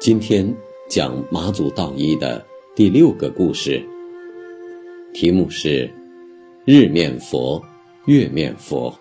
[0.00, 0.50] 今天
[0.88, 2.42] 讲马祖道一的
[2.74, 3.86] 第六个故事，
[5.12, 5.92] 题目是
[6.64, 7.62] “日面佛，
[8.06, 8.98] 月面佛”。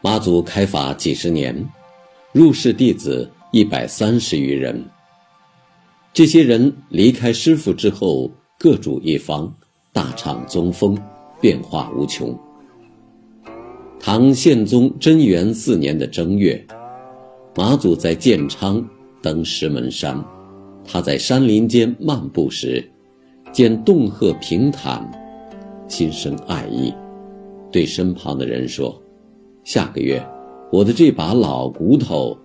[0.00, 1.52] 马祖开法几十年，
[2.30, 4.88] 入室弟子一百三十余人。
[6.12, 9.52] 这些人离开师傅之后，各主一方，
[9.92, 10.96] 大唱宗风，
[11.40, 12.38] 变化无穷。
[14.04, 16.60] 唐宪宗贞元四年的正月，
[17.54, 18.84] 马祖在建昌
[19.22, 20.20] 登石门山。
[20.84, 22.84] 他在山林间漫步时，
[23.52, 25.08] 见洞壑平坦，
[25.86, 26.92] 心生爱意，
[27.70, 29.00] 对身旁的人说
[29.62, 30.20] ：“下个月，
[30.72, 32.36] 我的这把老骨头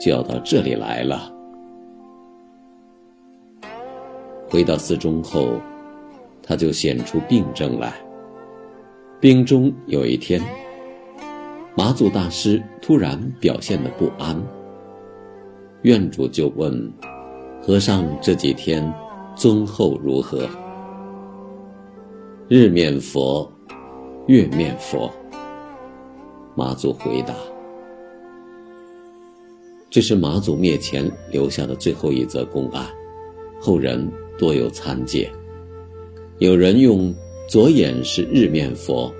[0.00, 1.28] 就要到这里来了。”
[4.48, 5.60] 回到寺中后，
[6.40, 7.92] 他就显出病症来。
[9.18, 10.40] 病中有一天。
[11.76, 14.40] 马祖大师突然表现的不安，
[15.82, 16.92] 院主就问
[17.60, 18.94] ：“和尚这几天
[19.34, 20.48] 尊后如何？”
[22.46, 23.50] 日面佛，
[24.28, 25.10] 月面佛。
[26.54, 27.34] 马祖回答
[29.90, 32.86] ：“这是马祖灭前留下的最后一则公案，
[33.60, 35.28] 后人多有参见。
[36.38, 37.12] 有人用
[37.48, 39.12] 左眼是日面佛。”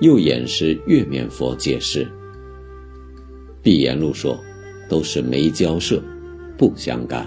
[0.00, 2.06] 右眼是月面佛解释。
[3.62, 4.38] 闭言录说，
[4.88, 6.02] 都是没交涉，
[6.56, 7.26] 不相干。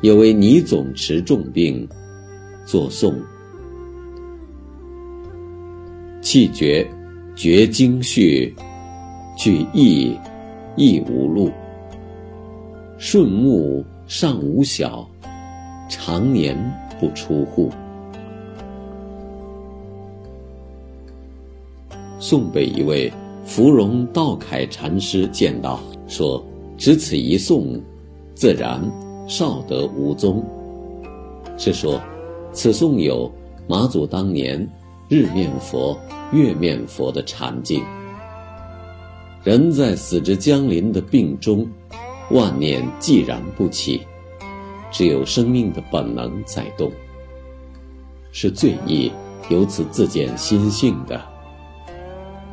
[0.00, 1.88] 有位尼总持重病，
[2.66, 3.14] 作诵，
[6.20, 6.84] 气绝，
[7.36, 8.52] 绝经绪，
[9.38, 10.18] 具意，
[10.76, 11.52] 亦无路。
[12.98, 15.08] 顺目尚无小，
[15.88, 16.56] 常年
[17.00, 17.70] 不出户。
[22.22, 23.12] 宋被一位
[23.44, 26.40] 芙蓉道楷禅师见到，说
[26.78, 27.82] ：“只此一颂，
[28.32, 28.80] 自然
[29.26, 30.40] 少得无踪。”
[31.58, 32.00] 是说，
[32.52, 33.28] 此颂有
[33.66, 34.64] 马祖当年
[35.08, 35.98] 日面佛、
[36.32, 37.82] 月面佛的禅境。
[39.42, 41.66] 人在死之将临的病中，
[42.30, 44.00] 万念寂然不起，
[44.92, 46.88] 只有生命的本能在动，
[48.30, 49.10] 是最易
[49.48, 51.31] 由此自见心性的。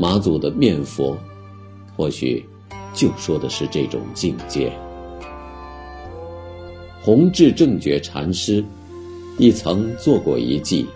[0.01, 1.17] 马祖的面佛，
[1.97, 2.45] 或许
[2.93, 4.71] 就说的是这种境界。
[7.01, 8.63] 弘治正觉禅师
[9.37, 10.87] 亦曾做过一记：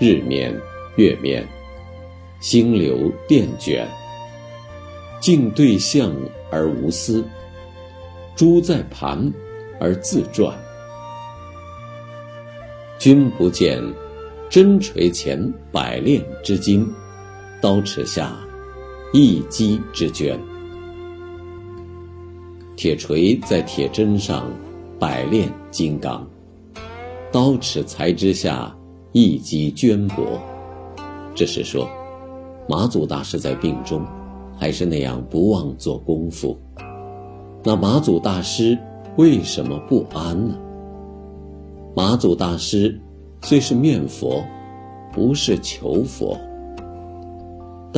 [0.00, 0.52] 日面、
[0.96, 1.46] 月面，
[2.40, 3.86] 星流电卷，
[5.20, 6.12] 镜对象
[6.50, 7.22] 而无私；
[8.34, 9.32] 珠在盘
[9.78, 10.58] 而自转。
[12.98, 13.80] 君不见，
[14.50, 16.84] 真锤前百炼之金。
[17.60, 18.36] 刀尺下，
[19.12, 20.38] 一击之捐。
[22.76, 24.48] 铁锤在铁砧上，
[24.96, 26.24] 百炼金刚；
[27.32, 28.72] 刀尺材之下，
[29.10, 30.24] 一击绢帛。
[31.34, 31.88] 这是说，
[32.68, 34.06] 马祖大师在病中，
[34.56, 36.56] 还是那样不忘做功夫。
[37.64, 38.78] 那马祖大师
[39.16, 40.56] 为什么不安呢？
[41.96, 42.96] 马祖大师
[43.42, 44.44] 虽是面佛，
[45.12, 46.38] 不是求佛。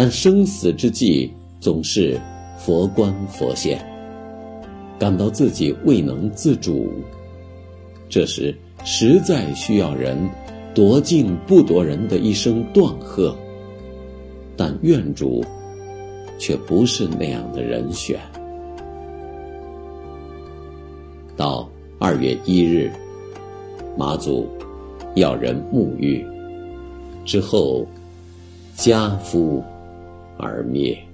[0.02, 1.30] 但生死之际，
[1.60, 2.18] 总是
[2.56, 3.84] 佛观佛现，
[4.98, 6.90] 感到自己未能自主，
[8.08, 10.16] 这时实在需要人
[10.74, 13.36] 夺尽不夺人的一声断喝。
[14.56, 15.44] 但愿主
[16.38, 18.18] 却不是那样的人选。
[21.36, 21.68] 到
[21.98, 22.90] 二月一日，
[23.98, 24.48] 马祖
[25.14, 26.24] 要人沐浴
[27.26, 27.86] 之后，
[28.74, 29.62] 家夫。
[30.40, 31.09] 而灭。